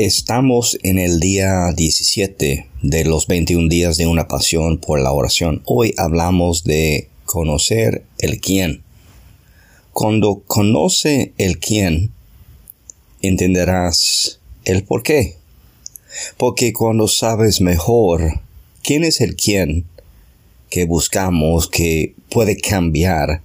Estamos 0.00 0.78
en 0.84 1.00
el 1.00 1.18
día 1.18 1.72
17 1.74 2.68
de 2.82 3.04
los 3.04 3.26
21 3.26 3.68
días 3.68 3.96
de 3.96 4.06
una 4.06 4.28
pasión 4.28 4.78
por 4.78 5.00
la 5.00 5.10
oración. 5.10 5.60
Hoy 5.64 5.92
hablamos 5.96 6.62
de 6.62 7.08
conocer 7.24 8.04
el 8.18 8.40
quién. 8.40 8.84
Cuando 9.92 10.44
conoce 10.46 11.32
el 11.36 11.58
quién, 11.58 12.12
entenderás 13.22 14.38
el 14.64 14.84
por 14.84 15.02
qué. 15.02 15.34
Porque 16.36 16.72
cuando 16.72 17.08
sabes 17.08 17.60
mejor 17.60 18.40
quién 18.84 19.02
es 19.02 19.20
el 19.20 19.34
quién 19.34 19.84
que 20.70 20.84
buscamos 20.84 21.66
que 21.66 22.14
puede 22.30 22.56
cambiar 22.56 23.42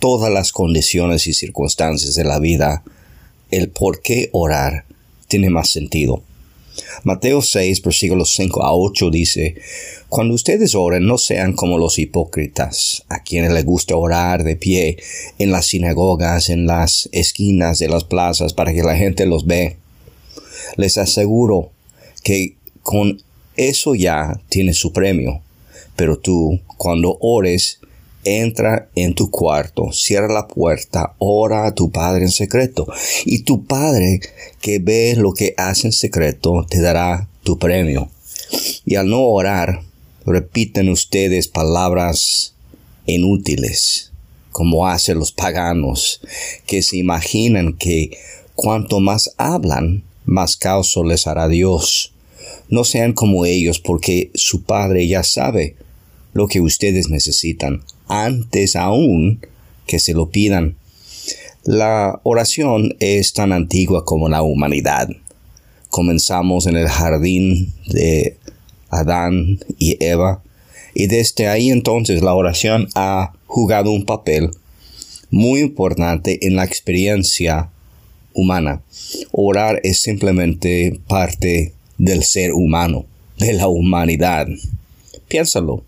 todas 0.00 0.30
las 0.30 0.52
condiciones 0.52 1.26
y 1.26 1.32
circunstancias 1.32 2.14
de 2.14 2.24
la 2.24 2.38
vida, 2.38 2.84
el 3.50 3.70
por 3.70 4.02
qué 4.02 4.28
orar 4.32 4.84
tiene 5.28 5.50
más 5.50 5.70
sentido. 5.70 6.22
Mateo 7.04 7.42
6, 7.42 7.82
versículos 7.82 8.34
5 8.34 8.62
a 8.62 8.74
8 8.74 9.10
dice, 9.10 9.56
Cuando 10.08 10.34
ustedes 10.34 10.74
oren, 10.74 11.06
no 11.06 11.18
sean 11.18 11.52
como 11.52 11.78
los 11.78 11.98
hipócritas, 11.98 13.04
a 13.08 13.22
quienes 13.22 13.52
les 13.52 13.64
gusta 13.64 13.96
orar 13.96 14.44
de 14.44 14.56
pie 14.56 14.96
en 15.38 15.50
las 15.50 15.66
sinagogas, 15.66 16.50
en 16.50 16.66
las 16.66 17.08
esquinas 17.12 17.78
de 17.78 17.88
las 17.88 18.04
plazas, 18.04 18.52
para 18.52 18.72
que 18.72 18.82
la 18.82 18.96
gente 18.96 19.26
los 19.26 19.46
ve. 19.46 19.76
Les 20.76 20.98
aseguro 20.98 21.70
que 22.22 22.54
con 22.82 23.22
eso 23.56 23.94
ya 23.94 24.40
tiene 24.48 24.72
su 24.72 24.92
premio. 24.92 25.40
Pero 25.96 26.18
tú, 26.18 26.60
cuando 26.76 27.18
ores, 27.20 27.80
entra 28.36 28.88
en 28.94 29.14
tu 29.14 29.30
cuarto, 29.30 29.92
cierra 29.92 30.32
la 30.32 30.48
puerta, 30.48 31.14
ora 31.18 31.66
a 31.66 31.74
tu 31.74 31.90
Padre 31.90 32.24
en 32.24 32.30
secreto. 32.30 32.86
Y 33.24 33.40
tu 33.40 33.64
Padre 33.64 34.20
que 34.60 34.78
ve 34.78 35.14
lo 35.16 35.32
que 35.32 35.54
hace 35.56 35.88
en 35.88 35.92
secreto 35.92 36.66
te 36.68 36.80
dará 36.80 37.28
tu 37.42 37.58
premio. 37.58 38.10
Y 38.84 38.96
al 38.96 39.08
no 39.08 39.22
orar, 39.22 39.82
repiten 40.24 40.88
ustedes 40.88 41.48
palabras 41.48 42.54
inútiles, 43.06 44.12
como 44.52 44.86
hacen 44.86 45.18
los 45.18 45.32
paganos, 45.32 46.20
que 46.66 46.82
se 46.82 46.96
imaginan 46.96 47.74
que 47.74 48.18
cuanto 48.54 49.00
más 49.00 49.34
hablan, 49.36 50.02
más 50.24 50.56
caso 50.56 51.04
les 51.04 51.26
hará 51.26 51.48
Dios. 51.48 52.12
No 52.68 52.84
sean 52.84 53.12
como 53.12 53.46
ellos, 53.46 53.80
porque 53.80 54.30
su 54.34 54.62
Padre 54.62 55.06
ya 55.08 55.22
sabe 55.22 55.76
lo 56.38 56.46
que 56.46 56.60
ustedes 56.60 57.08
necesitan 57.10 57.82
antes 58.06 58.76
aún 58.76 59.40
que 59.86 59.98
se 59.98 60.14
lo 60.14 60.30
pidan. 60.30 60.76
La 61.64 62.20
oración 62.22 62.94
es 63.00 63.32
tan 63.32 63.52
antigua 63.52 64.04
como 64.04 64.28
la 64.28 64.42
humanidad. 64.42 65.08
Comenzamos 65.90 66.68
en 66.68 66.76
el 66.76 66.86
jardín 66.86 67.74
de 67.88 68.36
Adán 68.88 69.58
y 69.78 69.96
Eva 69.98 70.40
y 70.94 71.08
desde 71.08 71.48
ahí 71.48 71.70
entonces 71.70 72.22
la 72.22 72.34
oración 72.34 72.88
ha 72.94 73.32
jugado 73.46 73.90
un 73.90 74.04
papel 74.04 74.50
muy 75.30 75.60
importante 75.60 76.46
en 76.46 76.54
la 76.54 76.64
experiencia 76.64 77.68
humana. 78.32 78.80
Orar 79.32 79.80
es 79.82 80.02
simplemente 80.02 81.00
parte 81.08 81.74
del 81.98 82.22
ser 82.22 82.52
humano, 82.52 83.06
de 83.38 83.54
la 83.54 83.66
humanidad. 83.66 84.46
Piénsalo 85.26 85.87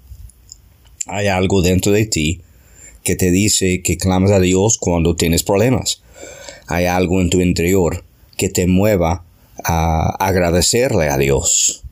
hay 1.07 1.29
algo 1.29 1.63
dentro 1.63 1.93
de 1.93 2.07
ti 2.07 2.41
que 3.03 3.17
te 3.17 3.31
dice 3.31 3.83
que 3.83 3.97
clamas 3.97 4.31
a 4.31 4.41
Dios 4.41 4.79
cuando 4.79 5.17
tienes 5.17 5.43
problemas. 5.43 6.03
Hay 6.67 6.87
algo 6.87 7.21
en 7.21 7.31
tu 7.31 7.41
interior 7.41 8.05
que 8.37 8.49
te 8.49 8.67
mueva 8.67 9.25
a 9.65 10.17
agradecerle 10.25 11.09
a 11.09 11.19
Dios 11.19 11.83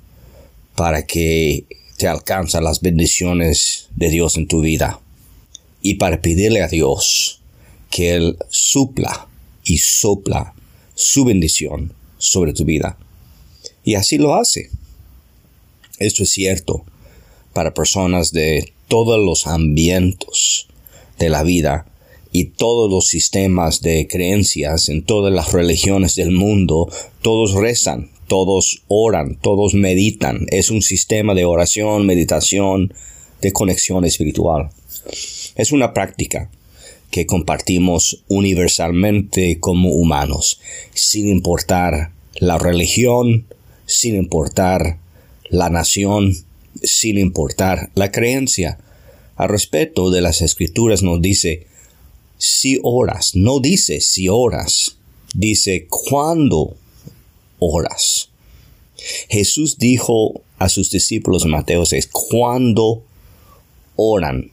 para 0.74 1.04
que 1.06 1.64
te 1.96 2.06
alcanzan 2.06 2.64
las 2.64 2.80
bendiciones 2.80 3.88
de 3.96 4.10
Dios 4.10 4.36
en 4.36 4.46
tu 4.46 4.60
vida 4.60 5.00
y 5.82 5.94
para 5.94 6.20
pedirle 6.20 6.62
a 6.62 6.68
Dios 6.68 7.40
que 7.90 8.14
Él 8.14 8.36
supla 8.48 9.28
y 9.64 9.78
sopla 9.78 10.54
su 10.94 11.24
bendición 11.24 11.92
sobre 12.18 12.52
tu 12.52 12.64
vida. 12.64 12.96
Y 13.82 13.94
así 13.94 14.18
lo 14.18 14.34
hace. 14.34 14.70
Esto 15.98 16.22
es 16.22 16.30
cierto 16.30 16.84
para 17.52 17.74
personas 17.74 18.32
de 18.32 18.72
todos 18.88 19.18
los 19.18 19.46
ambientes 19.46 20.66
de 21.18 21.28
la 21.28 21.42
vida 21.42 21.86
y 22.32 22.44
todos 22.44 22.90
los 22.90 23.06
sistemas 23.06 23.80
de 23.80 24.06
creencias 24.08 24.88
en 24.88 25.02
todas 25.02 25.32
las 25.32 25.52
religiones 25.52 26.14
del 26.14 26.30
mundo, 26.30 26.88
todos 27.22 27.54
rezan, 27.54 28.10
todos 28.26 28.82
oran, 28.88 29.36
todos 29.36 29.74
meditan. 29.74 30.46
Es 30.50 30.70
un 30.70 30.82
sistema 30.82 31.34
de 31.34 31.44
oración, 31.44 32.06
meditación, 32.06 32.92
de 33.40 33.52
conexión 33.52 34.04
espiritual. 34.04 34.70
Es 35.56 35.72
una 35.72 35.94
práctica 35.94 36.50
que 37.10 37.26
compartimos 37.26 38.24
universalmente 38.28 39.58
como 39.60 39.90
humanos, 39.90 40.60
sin 40.92 41.28
importar 41.28 42.12
la 42.34 42.58
religión, 42.58 43.46
sin 43.86 44.14
importar 44.16 44.98
la 45.48 45.70
nación, 45.70 46.34
sin 46.82 47.18
importar 47.18 47.90
la 47.94 48.10
creencia. 48.10 48.78
Al 49.36 49.48
respecto 49.48 50.10
de 50.10 50.20
las 50.20 50.42
escrituras 50.42 51.02
nos 51.02 51.22
dice, 51.22 51.66
si 52.38 52.78
oras, 52.82 53.34
no 53.34 53.60
dice 53.60 54.00
si 54.00 54.28
oras, 54.28 54.96
dice 55.34 55.86
cuando 55.88 56.76
oras. 57.58 58.30
Jesús 59.28 59.78
dijo 59.78 60.42
a 60.58 60.68
sus 60.68 60.90
discípulos 60.90 61.46
Mateo 61.46 61.84
6, 61.84 62.08
cuando 62.08 63.04
oran. 63.96 64.50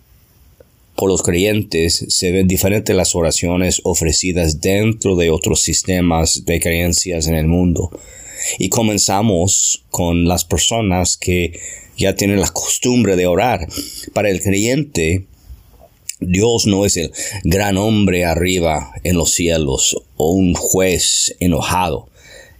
Por 0.95 1.09
los 1.09 1.23
creyentes 1.23 2.05
se 2.07 2.31
ven 2.31 2.47
diferentes 2.47 2.95
las 2.95 3.15
oraciones 3.15 3.81
ofrecidas 3.83 4.61
dentro 4.61 5.15
de 5.15 5.29
otros 5.29 5.59
sistemas 5.61 6.45
de 6.45 6.59
creencias 6.59 7.27
en 7.27 7.35
el 7.35 7.47
mundo. 7.47 7.91
Y 8.59 8.69
comenzamos 8.69 9.83
con 9.91 10.27
las 10.27 10.45
personas 10.45 11.17
que 11.17 11.59
ya 11.97 12.15
tienen 12.15 12.39
la 12.39 12.49
costumbre 12.49 13.15
de 13.15 13.27
orar. 13.27 13.67
Para 14.13 14.29
el 14.29 14.41
creyente, 14.41 15.25
Dios 16.19 16.65
no 16.65 16.85
es 16.85 16.97
el 16.97 17.11
gran 17.43 17.77
hombre 17.77 18.25
arriba 18.25 18.93
en 19.03 19.17
los 19.17 19.31
cielos 19.31 19.97
o 20.17 20.31
un 20.31 20.53
juez 20.53 21.35
enojado, 21.39 22.09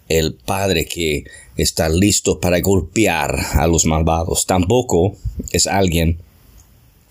el 0.09 0.34
Padre 0.34 0.86
que 0.86 1.25
está 1.58 1.90
listo 1.90 2.40
para 2.40 2.59
golpear 2.59 3.36
a 3.53 3.68
los 3.68 3.86
malvados. 3.86 4.46
Tampoco 4.46 5.16
es 5.52 5.68
alguien 5.68 6.19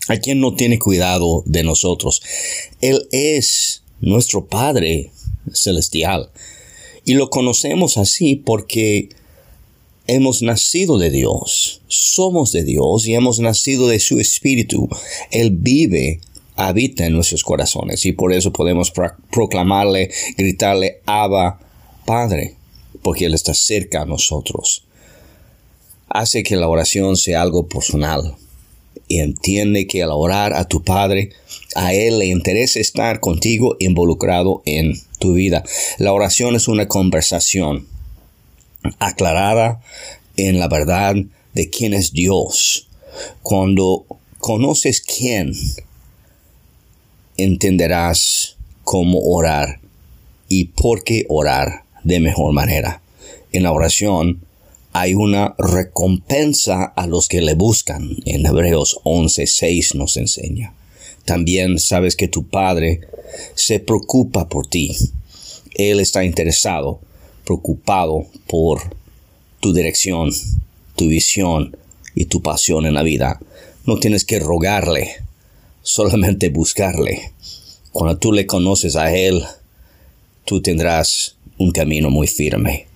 a 0.08 0.19
quien 0.19 0.41
no 0.41 0.54
tiene 0.54 0.78
cuidado 0.78 1.42
de 1.46 1.62
nosotros. 1.62 2.22
Él 2.81 3.08
es 3.10 3.82
nuestro 4.00 4.46
Padre 4.46 5.10
celestial. 5.52 6.31
Y 7.04 7.15
lo 7.15 7.28
conocemos 7.31 7.98
así 7.98 8.37
porque 8.37 9.10
hemos 10.06 10.42
nacido 10.42 10.98
de 10.98 11.10
Dios, 11.10 11.82
somos 11.87 12.53
de 12.53 12.65
Dios 12.65 13.06
y 13.06 13.15
hemos 13.15 13.41
nacido 13.41 13.88
de 13.88 14.00
su 14.00 14.20
Espíritu. 14.20 14.88
Él 15.31 15.50
vive, 15.50 16.20
habita 16.56 17.06
en 17.06 17.14
nuestros 17.14 17.43
corazones 17.43 18.04
y 18.06 18.12
por 18.12 18.32
eso 18.32 18.53
podemos 18.53 18.93
proclamarle, 19.31 20.10
gritarle, 20.37 21.00
Abba, 21.04 21.60
Padre, 22.06 22.56
porque 23.03 23.26
Él 23.26 23.34
está 23.34 23.54
cerca 23.54 24.03
a 24.03 24.06
nosotros. 24.06 24.84
Hace 26.09 26.43
que 26.43 26.56
la 26.56 26.69
oración 26.69 27.16
sea 27.16 27.43
algo 27.43 27.66
personal 27.66 28.37
entiende 29.09 29.87
que 29.87 30.03
al 30.03 30.10
orar 30.12 30.54
a 30.54 30.66
tu 30.66 30.82
Padre, 30.82 31.31
a 31.75 31.94
Él 31.94 32.19
le 32.19 32.26
interesa 32.26 32.81
estar 32.81 33.20
contigo 33.20 33.76
involucrado 33.78 34.62
en 34.64 34.94
tu 35.19 35.34
vida. 35.34 35.64
La 35.99 36.12
oración 36.12 36.56
es 36.56 36.69
una 36.69 36.88
conversación 36.88 37.87
aclarada 38.99 39.81
en 40.37 40.58
la 40.58 40.69
verdad 40.69 41.17
de 41.55 41.70
quién 41.70 41.94
es 41.94 42.12
Dios. 42.12 42.88
Cuando 43.43 44.05
conoces 44.38 45.00
quién, 45.00 45.52
entenderás 47.37 48.56
cómo 48.82 49.19
orar 49.20 49.81
y 50.49 50.67
por 50.67 51.05
qué 51.05 51.25
orar 51.28 51.84
de 52.02 52.20
mejor 52.20 52.52
manera. 52.52 53.00
En 53.52 53.62
la 53.62 53.73
oración 53.73 54.44
hay 54.96 55.14
una 55.14 55.56
recompensa 55.58 56.85
a 56.85 57.08
los 57.08 57.26
que 57.26 57.41
le 57.41 57.55
buscan. 57.55 58.17
En 58.26 58.46
Hebreos 58.46 59.00
11:6 59.02 59.96
nos 59.96 60.17
enseña. 60.17 60.73
También 61.25 61.81
sabes 61.81 62.14
que 62.14 62.29
tu 62.29 62.46
Padre 62.46 63.00
se 63.56 63.81
preocupa 63.81 64.49
por 64.49 64.69
ti. 64.69 64.96
Él 65.75 65.99
está 65.99 66.25
interesado, 66.25 67.00
preocupado 67.44 68.26
por 68.46 68.94
tu 69.58 69.73
dirección, 69.73 70.31
tu 70.94 71.08
visión 71.08 71.76
y 72.14 72.26
tu 72.26 72.40
pasión 72.40 72.87
en 72.87 72.94
la 72.94 73.02
vida. 73.02 73.40
No 73.87 73.99
tienes 73.99 74.25
que 74.25 74.38
rogarle, 74.38 75.17
solamente 75.82 76.50
buscarle. 76.50 77.32
Cuando 77.90 78.17
tú 78.17 78.31
le 78.31 78.47
conoces 78.47 78.94
a 78.94 79.12
Él, 79.12 79.43
tú 80.44 80.62
tendrás 80.62 81.35
un 81.58 81.73
camino 81.73 82.11
muy 82.11 82.29
firme. 82.29 82.87